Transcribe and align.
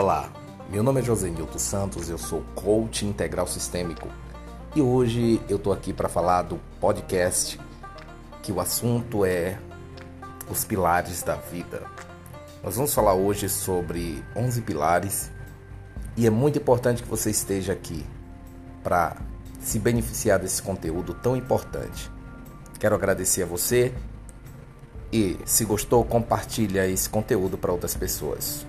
Olá, 0.00 0.32
meu 0.70 0.80
nome 0.80 1.00
é 1.00 1.02
José 1.02 1.28
Nilton 1.28 1.58
Santos, 1.58 2.08
eu 2.08 2.16
sou 2.16 2.44
coach 2.54 3.04
integral 3.04 3.48
sistêmico 3.48 4.06
e 4.72 4.80
hoje 4.80 5.42
eu 5.48 5.58
tô 5.58 5.72
aqui 5.72 5.92
para 5.92 6.08
falar 6.08 6.42
do 6.42 6.56
podcast 6.80 7.58
que 8.40 8.52
o 8.52 8.60
assunto 8.60 9.24
é 9.24 9.58
os 10.48 10.64
pilares 10.64 11.24
da 11.24 11.34
vida. 11.34 11.82
Nós 12.62 12.76
vamos 12.76 12.94
falar 12.94 13.14
hoje 13.14 13.48
sobre 13.48 14.22
11 14.36 14.62
pilares 14.62 15.32
e 16.16 16.28
é 16.28 16.30
muito 16.30 16.60
importante 16.60 17.02
que 17.02 17.08
você 17.08 17.30
esteja 17.30 17.72
aqui 17.72 18.06
para 18.84 19.16
se 19.58 19.80
beneficiar 19.80 20.38
desse 20.38 20.62
conteúdo 20.62 21.12
tão 21.12 21.36
importante. 21.36 22.08
Quero 22.78 22.94
agradecer 22.94 23.42
a 23.42 23.46
você 23.46 23.92
e 25.12 25.36
se 25.44 25.64
gostou, 25.64 26.04
compartilha 26.04 26.86
esse 26.86 27.10
conteúdo 27.10 27.58
para 27.58 27.72
outras 27.72 27.96
pessoas. 27.96 28.64